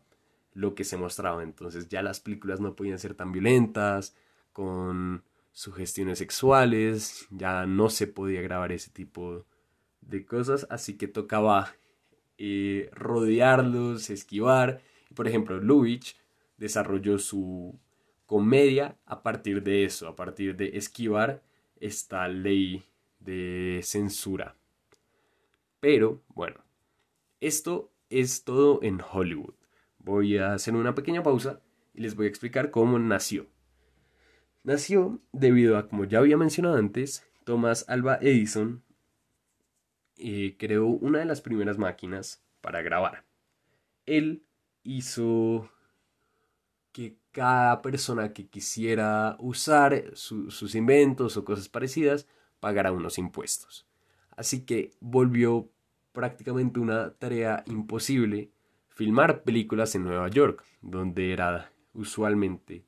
[0.53, 1.41] lo que se mostraba.
[1.41, 4.15] Entonces ya las películas no podían ser tan violentas,
[4.53, 5.23] con
[5.53, 9.43] sugestiones sexuales, ya no se podía grabar ese tipo
[10.01, 11.73] de cosas, así que tocaba
[12.37, 14.83] eh, rodearlos, esquivar.
[15.15, 16.13] Por ejemplo, Lubitsch
[16.57, 17.79] desarrolló su
[18.27, 21.41] comedia a partir de eso, a partir de esquivar
[21.79, 22.85] esta ley
[23.19, 24.55] de censura.
[25.79, 26.63] Pero bueno,
[27.39, 29.53] esto es todo en Hollywood.
[29.99, 31.61] Voy a hacer una pequeña pausa
[31.93, 33.47] y les voy a explicar cómo nació.
[34.63, 38.83] Nació debido a, como ya había mencionado antes, Thomas Alba Edison
[40.17, 43.23] eh, creó una de las primeras máquinas para grabar.
[44.05, 44.43] Él
[44.83, 45.69] hizo
[46.91, 52.27] que cada persona que quisiera usar sus inventos o cosas parecidas
[52.59, 53.87] pagara unos impuestos.
[54.35, 55.69] Así que volvió
[56.11, 58.51] prácticamente una tarea imposible
[58.89, 62.85] filmar películas en Nueva York, donde era usualmente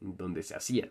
[0.00, 0.90] donde se hacían.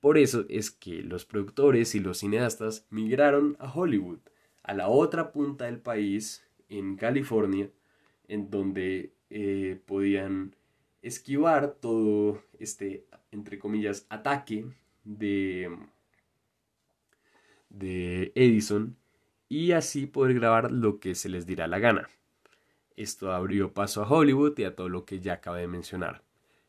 [0.00, 4.20] Por eso es que los productores y los cineastas migraron a Hollywood,
[4.62, 7.70] a la otra punta del país, en California,
[8.28, 10.54] en donde eh, podían
[11.02, 14.66] esquivar todo este, entre comillas, ataque
[15.04, 15.70] de
[17.78, 18.96] de Edison
[19.48, 22.08] y así poder grabar lo que se les dirá la gana.
[22.96, 26.22] Esto abrió paso a Hollywood y a todo lo que ya acabé de mencionar.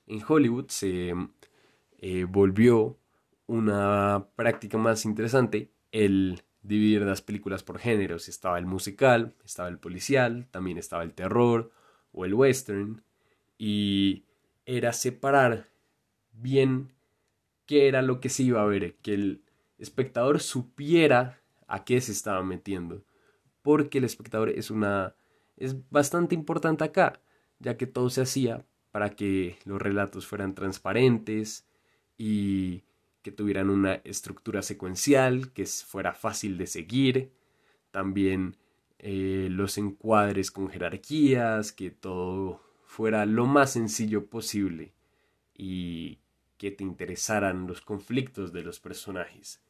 [0.05, 1.13] En Hollywood se
[1.99, 2.97] eh, volvió
[3.47, 8.27] una práctica más interesante el dividir las películas por géneros.
[8.27, 11.71] Estaba el musical, estaba el policial, también estaba el terror
[12.11, 13.03] o el western.
[13.57, 14.25] Y
[14.65, 15.67] era separar
[16.33, 16.91] bien
[17.65, 19.41] qué era lo que se iba a ver, que el
[19.77, 23.03] espectador supiera a qué se estaba metiendo.
[23.61, 25.15] Porque el espectador es una.
[25.57, 27.21] es bastante importante acá,
[27.59, 31.67] ya que todo se hacía para que los relatos fueran transparentes
[32.17, 32.83] y
[33.21, 37.31] que tuvieran una estructura secuencial, que fuera fácil de seguir.
[37.91, 38.55] También
[38.99, 44.93] eh, los encuadres con jerarquías, que todo fuera lo más sencillo posible
[45.53, 46.19] y
[46.57, 49.61] que te interesaran los conflictos de los personajes.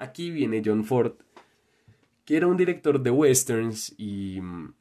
[0.00, 1.12] Aquí viene John Ford,
[2.24, 4.72] que era un director de westerns y mm,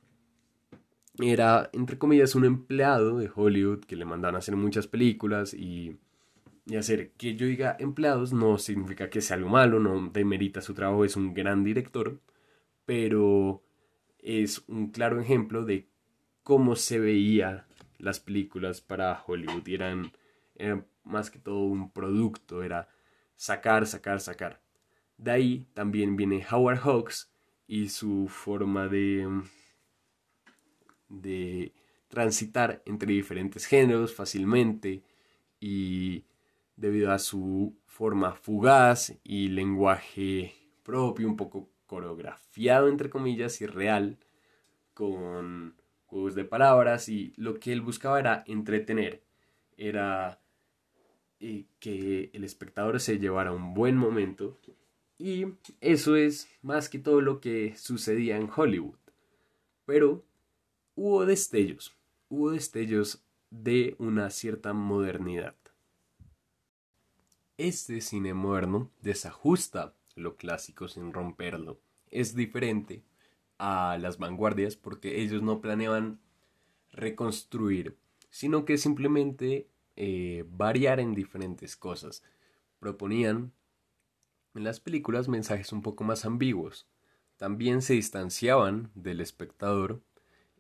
[1.21, 5.97] era, entre comillas, un empleado de Hollywood que le mandaban a hacer muchas películas y,
[6.65, 10.73] y hacer que yo diga empleados no significa que sea algo malo, no demerita su
[10.73, 12.21] trabajo, es un gran director,
[12.85, 13.61] pero
[14.19, 15.89] es un claro ejemplo de
[16.43, 20.13] cómo se veía las películas para Hollywood y eran,
[20.55, 22.87] eran más que todo un producto, era
[23.35, 24.68] sacar, sacar, sacar.
[25.19, 27.29] De ahí también viene Howard Hawks
[27.67, 29.27] y su forma de,
[31.09, 31.73] de
[32.07, 35.03] transitar entre diferentes géneros fácilmente
[35.59, 36.23] y
[36.77, 40.53] debido a su forma fugaz y lenguaje
[40.83, 44.19] propio, un poco coreografiado entre comillas y real,
[44.93, 49.21] con juegos de palabras y lo que él buscaba era entretener,
[49.75, 50.39] era
[51.41, 54.57] eh, que el espectador se llevara un buen momento
[55.19, 55.45] y
[55.81, 58.97] eso es más que todo lo que sucedía en Hollywood.
[59.85, 60.23] Pero
[60.95, 61.93] hubo destellos,
[62.29, 65.55] hubo destellos de una cierta modernidad.
[67.57, 71.81] Este cine moderno desajusta lo clásico sin romperlo.
[72.09, 73.03] Es diferente
[73.57, 76.21] a las vanguardias porque ellos no planeaban
[76.93, 77.97] reconstruir,
[78.29, 79.67] sino que simplemente
[79.97, 82.23] eh, variar en diferentes cosas.
[82.79, 83.51] Proponían
[84.55, 86.87] en las películas mensajes un poco más ambiguos.
[87.37, 90.01] También se distanciaban del espectador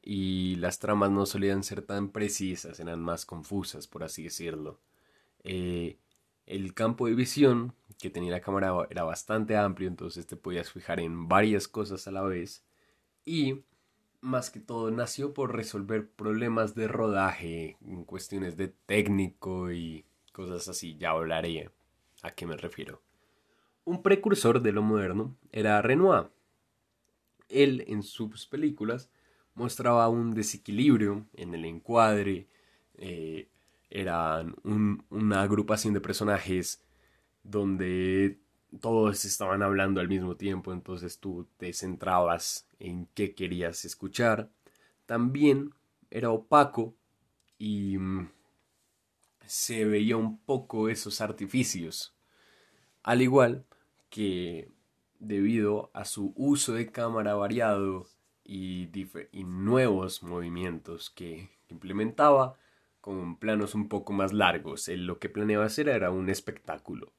[0.01, 4.79] y las tramas no solían ser tan precisas, eran más confusas, por así decirlo.
[5.43, 5.97] Eh,
[6.45, 10.99] el campo de visión que tenía la cámara era bastante amplio, entonces te podías fijar
[10.99, 12.63] en varias cosas a la vez.
[13.25, 13.63] Y
[14.21, 20.97] más que todo nació por resolver problemas de rodaje, cuestiones de técnico y cosas así.
[20.97, 21.69] Ya hablaré
[22.23, 23.01] a qué me refiero.
[23.85, 26.29] Un precursor de lo moderno era Renoir.
[27.47, 29.09] Él en sus películas
[29.55, 32.47] mostraba un desequilibrio en el encuadre,
[32.95, 33.49] eh,
[33.89, 36.83] eran una agrupación de personajes
[37.43, 38.37] donde
[38.79, 44.49] todos estaban hablando al mismo tiempo, entonces tú te centrabas en qué querías escuchar.
[45.07, 45.73] También
[46.11, 46.93] era opaco
[47.57, 48.29] y mm,
[49.45, 52.13] se veía un poco esos artificios.
[53.01, 53.65] Al igual
[54.09, 54.71] que
[55.19, 58.07] debido a su uso de cámara variado
[58.43, 58.89] y,
[59.45, 62.57] nuevos movimientos que implementaba,
[63.01, 64.89] con planos un poco más largos.
[64.89, 67.13] Él lo que planeaba hacer era un espectáculo.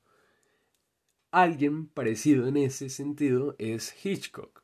[1.30, 4.62] Alguien parecido en ese sentido es Hitchcock.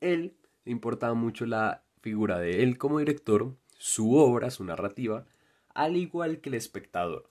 [0.00, 5.26] Él le importaba mucho la figura de él como director, su obra, su narrativa,
[5.74, 7.30] al igual que el espectador.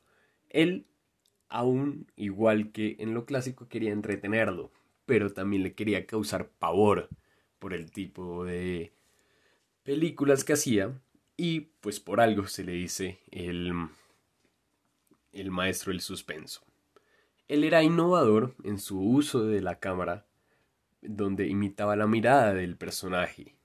[0.49, 0.85] Él,
[1.49, 4.71] aún igual que en lo clásico, quería entretenerlo,
[5.05, 7.09] pero también le quería causar pavor
[7.59, 8.93] por el tipo de
[9.83, 10.99] películas que hacía
[11.37, 13.73] y pues por algo se le dice el,
[15.31, 16.65] el maestro del suspenso.
[17.47, 20.25] Él era innovador en su uso de la cámara,
[21.01, 23.55] donde imitaba la mirada del personaje.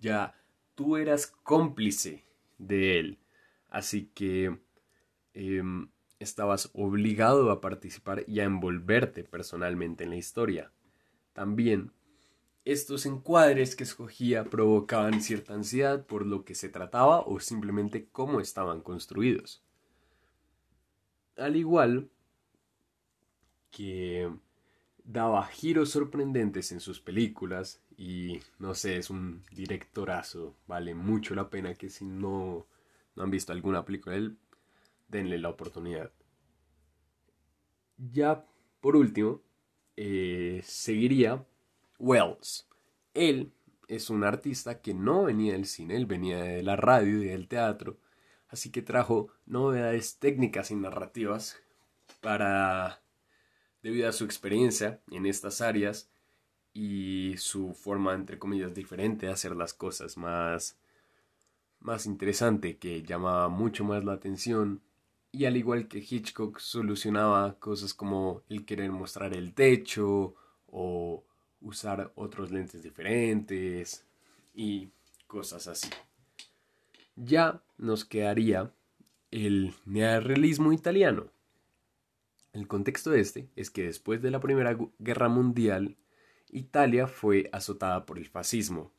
[0.00, 0.34] Ya
[0.74, 2.24] tú eras cómplice
[2.56, 3.18] de él,
[3.68, 4.58] así que
[5.34, 5.90] em,
[6.20, 10.72] estabas obligado a participar y a envolverte personalmente en la historia.
[11.32, 11.92] También
[12.64, 18.40] estos encuadres que escogía provocaban cierta ansiedad por lo que se trataba o simplemente cómo
[18.40, 19.62] estaban construidos.
[21.36, 22.10] Al igual
[23.70, 24.30] que
[25.04, 31.48] daba giros sorprendentes en sus películas y no sé, es un directorazo, vale mucho la
[31.48, 32.66] pena que si no,
[33.16, 34.36] no han visto alguna película de él,
[35.08, 36.12] denle la oportunidad.
[37.96, 38.44] Ya
[38.80, 39.42] por último,
[39.96, 41.44] eh, seguiría
[41.98, 42.68] Wells.
[43.14, 43.52] Él
[43.88, 47.48] es un artista que no venía del cine, él venía de la radio y del
[47.48, 47.98] teatro,
[48.48, 51.56] así que trajo novedades técnicas y narrativas
[52.20, 53.02] para,
[53.82, 56.10] debido a su experiencia en estas áreas
[56.72, 60.78] y su forma, entre comillas, diferente de hacer las cosas más,
[61.80, 64.82] más interesante, que llamaba mucho más la atención.
[65.30, 70.34] Y al igual que Hitchcock solucionaba cosas como el querer mostrar el techo
[70.66, 71.24] o
[71.60, 74.06] usar otros lentes diferentes
[74.54, 74.90] y
[75.26, 75.90] cosas así.
[77.16, 78.72] Ya nos quedaría
[79.30, 81.26] el neorrealismo italiano.
[82.52, 85.96] El contexto de este es que después de la Primera Guerra Mundial,
[86.50, 88.90] Italia fue azotada por el fascismo.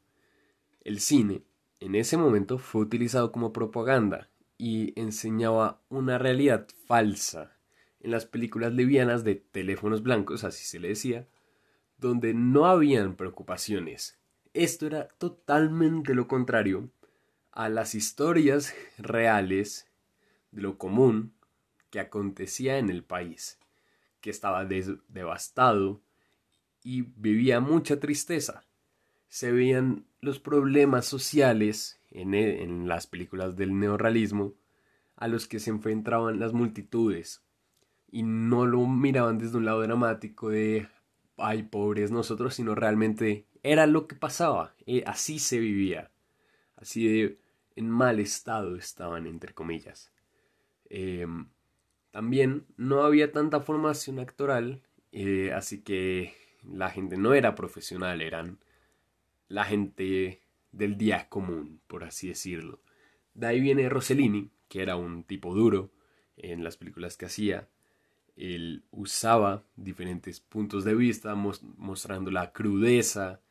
[0.84, 1.42] El cine
[1.80, 4.30] en ese momento fue utilizado como propaganda
[4.60, 7.58] y enseñaba una realidad falsa.
[8.02, 11.28] En las películas livianas de teléfonos blancos, así se le decía,
[11.98, 14.20] donde no habían preocupaciones.
[14.54, 16.90] Esto era totalmente lo contrario
[17.52, 19.88] a las historias reales
[20.52, 21.34] de lo común
[21.90, 23.60] que acontecía en el país,
[24.20, 26.02] que estaba devastado
[26.84, 28.66] y vivía mucha tristeza.
[29.30, 34.54] Se veían los problemas sociales en, e, en las películas del neorrealismo
[35.16, 37.44] a los que se enfrentaban las multitudes
[38.12, 40.88] y no lo miraban desde un lado dramático de
[41.40, 46.12] ay, pobres nosotros, sino realmente era lo que pasaba, eh, así se vivía,
[46.76, 47.38] así
[47.76, 50.12] en mal estado estaban, entre comillas.
[50.90, 51.48] Em,
[52.12, 54.82] también no había tanta formación actoral,
[55.12, 56.34] eh, así que
[56.64, 58.60] la gente no era profesional, eran
[59.48, 60.42] la gente
[60.72, 62.82] del día común, por así decirlo.
[63.34, 65.92] De ahí viene Rossellini, que era un tipo duro
[66.38, 67.68] en las películas que hacía,
[68.40, 73.42] él usaba diferentes puntos de vista mostrando la crudeza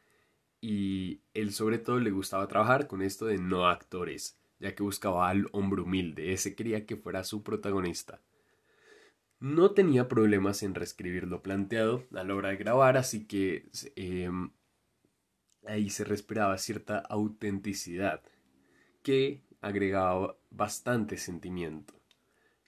[0.62, 5.28] y él sobre todo le gustaba trabajar con esto de no actores, ya que buscaba
[5.28, 8.22] al hombre humilde, ese quería que fuera su protagonista.
[9.40, 14.50] No tenía problemas en reescribir lo planteado a la hora de grabar, así que em,
[15.68, 18.22] ahí se respiraba cierta autenticidad,
[19.02, 21.94] que agregaba bastante sentimiento.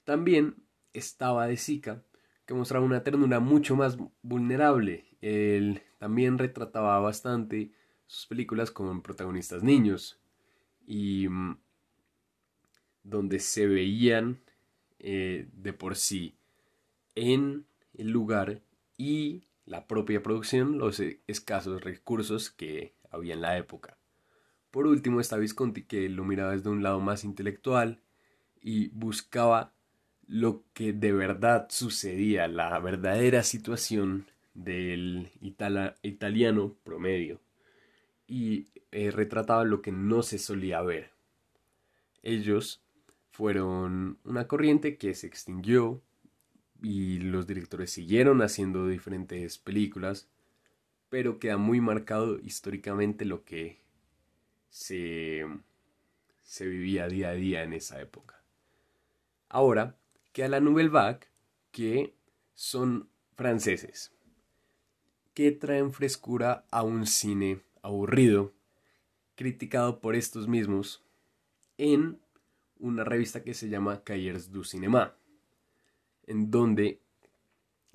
[0.05, 0.57] También
[0.93, 2.03] estaba de Zika,
[2.47, 5.07] que mostraba una ternura mucho más vulnerable.
[5.21, 7.73] Él también retrataba bastante
[8.07, 10.21] sus películas con protagonistas niños
[10.87, 11.59] y mm,
[13.05, 14.41] donde se veían
[14.99, 16.35] eh, de por sí
[17.15, 18.63] en el lugar
[18.97, 23.97] y la propia producción los escasos recursos que había en la época.
[24.73, 28.01] Por último está Visconti que lo miraba desde un lado más intelectual
[28.61, 29.73] y buscaba
[30.27, 37.41] lo que de verdad sucedía, la verdadera situación del italiano promedio
[38.27, 41.13] y eh, retrataba lo que no se solía ver.
[42.25, 42.83] Ellos
[43.31, 46.03] fueron una corriente que se extinguió
[46.83, 50.29] y los directores siguieron haciendo diferentes películas,
[51.09, 53.81] pero queda muy marcado históricamente lo que
[54.71, 55.45] se,
[56.43, 58.43] se vivía día a día en esa época.
[59.49, 59.97] Ahora
[60.33, 61.27] queda la Nouvelle Vague,
[61.73, 62.15] que
[62.55, 64.13] son franceses,
[65.35, 68.53] que traen frescura a un cine aburrido,
[69.35, 71.03] criticado por estos mismos,
[71.79, 72.21] en
[72.79, 75.15] una revista que se llama Cahiers du Cinéma,
[76.31, 77.03] en donde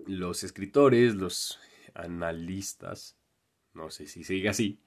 [0.05, 1.57] los escritores, los
[1.93, 3.15] analistas,
[3.73, 4.81] no sé si diga así,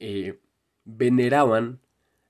[0.00, 0.40] eh,
[0.84, 1.80] veneraban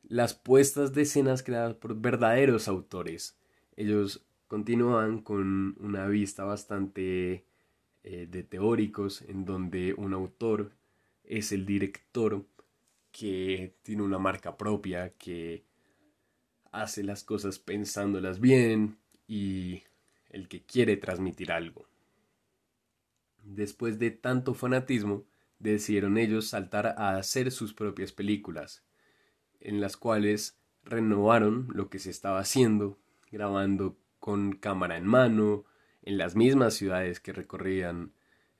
[0.02, 3.38] las puestas de escenas creadas por verdaderos autores.
[3.74, 7.46] Ellos continúan con una vista bastante
[8.02, 10.72] eh, de teóricos, en donde un autor
[11.24, 12.44] es el director
[13.12, 15.64] que tiene una marca propia, que
[16.70, 19.84] hace las cosas pensándolas bien y
[20.30, 21.88] el que quiere transmitir algo.
[23.42, 25.24] Después de tanto fanatismo,
[25.58, 28.84] decidieron ellos saltar a hacer sus propias películas,
[29.60, 32.98] en las cuales renovaron lo que se estaba haciendo,
[33.30, 35.64] grabando con cámara en mano,
[36.02, 38.12] en las mismas ciudades que recorrían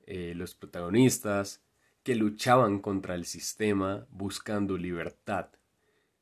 [0.06, 1.62] eh, los protagonistas,
[2.02, 5.50] que luchaban contra el sistema buscando libertad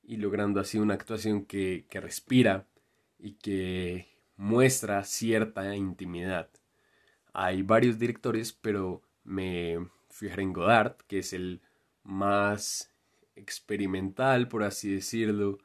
[0.03, 2.67] y logrando así una actuación que, que respira
[3.19, 6.49] y que muestra cierta intimidad.
[7.33, 9.79] Hay varios directores, pero me
[10.11, 11.61] fijaré en Godard, que es el
[12.05, 12.93] más
[13.37, 15.59] experimental, por así decirlo,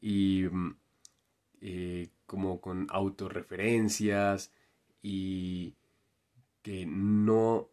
[0.00, 0.76] y mm,
[1.62, 4.52] eh, como con autorreferencias
[5.02, 5.74] y
[6.62, 7.70] que no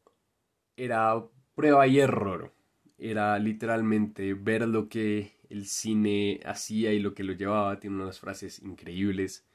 [0.77, 1.23] era
[1.55, 2.53] prueba y error.
[2.97, 7.79] Era literalmente ver lo que el cine hacía y lo que lo llevaba.
[7.79, 9.46] Tiene unas frases increíbles.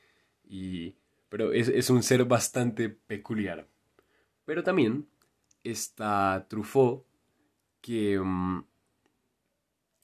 [0.45, 0.95] Y,
[1.29, 3.67] pero es, es un ser bastante peculiar.
[4.45, 5.07] Pero también
[5.65, 7.05] está Truffaut,
[7.81, 8.65] que mm,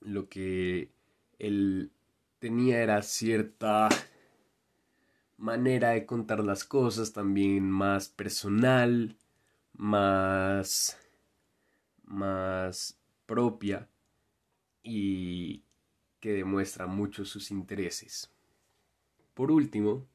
[0.00, 0.90] lo que
[1.38, 1.92] él
[2.38, 3.88] tenía era cierta
[5.36, 9.16] manera de contar las cosas, también más personal,
[9.74, 10.98] más
[12.08, 13.88] más propia
[14.82, 15.62] y
[16.20, 18.30] que demuestra mucho sus intereses.
[19.34, 20.06] Por último,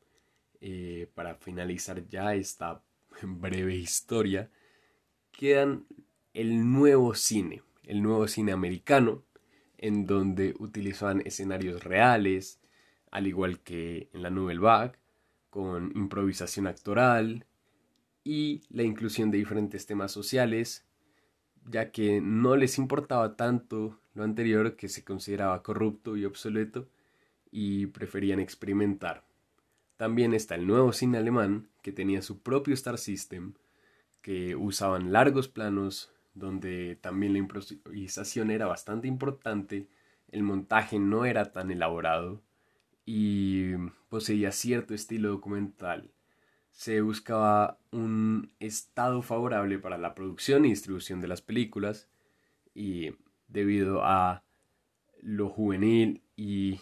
[0.66, 2.82] eh, para finalizar ya esta
[3.22, 4.50] breve historia,
[5.32, 5.86] quedan
[6.34, 9.24] el nuevo cine, el nuevo cine americano,
[9.78, 12.62] en donde utilizaban escenarios reales,
[13.12, 14.94] al igual que en la Nouvelle Vague,
[15.50, 17.46] con improvisación actoral
[18.24, 20.86] y la inclusión de diferentes temas sociales
[21.70, 26.90] ya que no les importaba tanto lo anterior que se consideraba corrupto y obsoleto
[27.52, 29.24] y preferían experimentar.
[29.98, 33.54] También está el nuevo cine alemán, que tenía su propio Star System,
[34.22, 39.88] que usaban largos planos, donde también la improvisación era bastante importante,
[40.30, 42.42] el montaje no era tan elaborado
[43.06, 43.74] y
[44.10, 46.12] poseía cierto estilo documental.
[46.72, 52.10] Se buscaba un estado favorable para la producción y distribución de las películas
[52.74, 53.12] y
[53.48, 54.44] debido a
[55.22, 56.80] lo juvenil y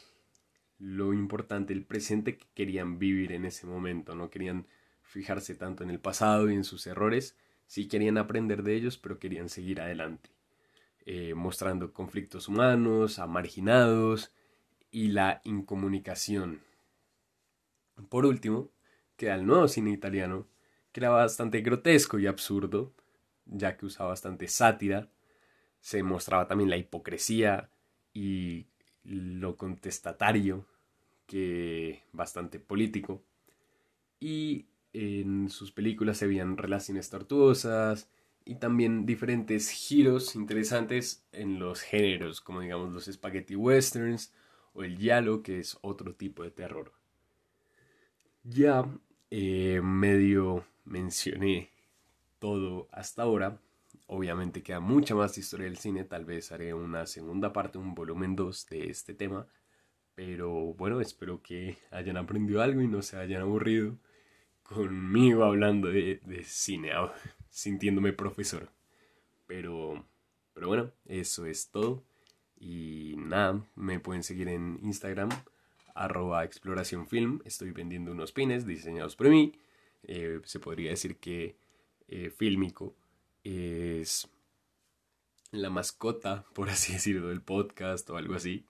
[0.82, 4.66] lo importante, el presente que querían vivir en ese momento, no querían
[5.04, 9.20] fijarse tanto en el pasado y en sus errores, sí querían aprender de ellos, pero
[9.20, 10.32] querían seguir adelante,
[11.06, 14.34] eh, mostrando conflictos humanos, a marginados
[14.90, 16.62] y la incomunicación.
[18.10, 18.72] Por último,
[19.18, 20.48] que al nuevo cine italiano,
[20.92, 22.92] que era bastante grotesco y absurdo,
[23.46, 25.12] ya que usaba bastante sátira,
[25.80, 27.70] se mostraba también la hipocresía
[28.14, 28.66] y
[29.04, 30.66] lo contestatario,
[31.32, 33.24] que bastante político,
[34.20, 38.10] y en sus películas se veían relaciones tortuosas
[38.44, 44.34] y también diferentes giros interesantes en los géneros, como digamos los spaghetti westerns
[44.74, 46.92] o el Yalo, que es otro tipo de terror.
[48.44, 48.86] Ya
[49.30, 51.70] eh, medio mencioné
[52.40, 53.58] todo hasta ahora.
[54.08, 58.36] Obviamente queda mucha más historia del cine, tal vez haré una segunda parte, un volumen
[58.36, 59.48] 2 de este tema.
[60.24, 63.98] Pero bueno, espero que hayan aprendido algo y no se hayan aburrido
[64.62, 67.12] conmigo hablando de, cine, ah,
[67.50, 68.70] sintiéndome profesor.
[69.48, 70.06] Pero,
[70.54, 72.04] pero bueno, eso es todo.
[72.56, 75.30] Y nada, me pueden seguir en Instagram,
[75.96, 77.42] arroba exploración film.
[77.44, 79.54] Estoy vendiendo unos pines diseñados por mí.
[80.04, 81.56] Eh, se podría decir que
[82.08, 82.96] eh, Fílmico
[83.44, 84.30] es
[85.50, 88.68] la mascota, por así decirlo, del podcast o algo así.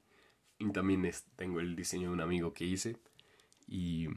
[0.62, 2.96] Y también tengo el diseño de un amigo que hice.
[3.68, 4.08] Y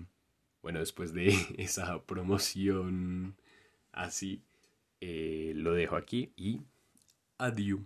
[0.61, 3.34] bueno, después de esa promoción
[3.92, 4.42] así,
[5.01, 6.61] eh, lo dejo aquí y
[7.38, 7.80] adiós.